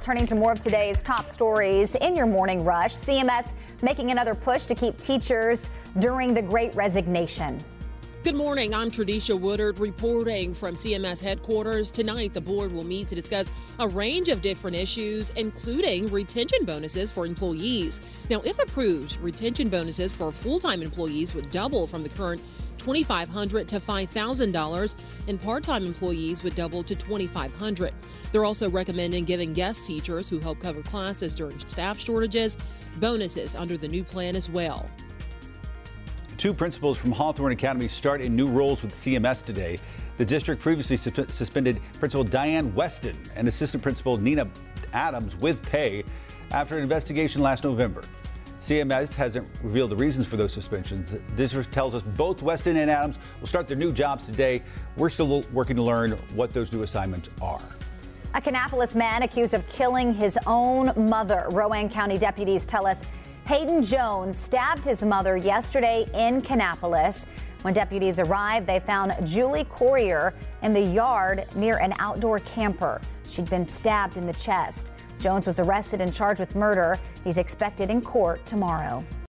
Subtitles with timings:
[0.00, 4.66] Turning to more of today's top stories in your morning rush, CMS making another push
[4.66, 7.58] to keep teachers during the great resignation.
[8.26, 8.74] Good morning.
[8.74, 11.92] I'm Tradisha Woodard reporting from CMS headquarters.
[11.92, 17.12] Tonight, the board will meet to discuss a range of different issues, including retention bonuses
[17.12, 18.00] for employees.
[18.28, 22.42] Now, if approved, retention bonuses for full time employees would double from the current
[22.78, 24.94] 2,500 to $5,000,
[25.28, 27.94] and part time employees would double to 2,500.
[28.32, 32.56] They're also recommending giving guest teachers who help cover classes during staff shortages
[32.96, 34.90] bonuses under the new plan as well.
[36.38, 39.78] Two principals from Hawthorne Academy start in new roles with CMS today.
[40.18, 44.46] The district previously su- suspended Principal Diane Weston and Assistant Principal Nina
[44.92, 46.04] Adams with pay
[46.50, 48.02] after an investigation last November.
[48.60, 51.10] CMS hasn't revealed the reasons for those suspensions.
[51.10, 54.62] The district tells us both Weston and Adams will start their new jobs today.
[54.98, 57.62] We're still working to learn what those new assignments are.
[58.34, 61.46] A Kannapolis man accused of killing his own mother.
[61.50, 63.04] Rowan County deputies tell us
[63.46, 67.28] Hayden Jones stabbed his mother yesterday in Kannapolis.
[67.62, 73.00] When deputies arrived, they found Julie Courier in the yard near an outdoor camper.
[73.28, 74.90] She'd been stabbed in the chest.
[75.20, 76.98] Jones was arrested and charged with murder.
[77.22, 79.04] He's expected in court tomorrow.